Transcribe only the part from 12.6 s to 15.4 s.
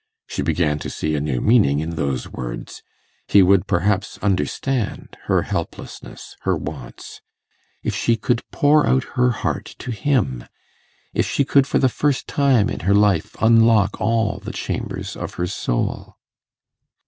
in her life unlock all the chambers of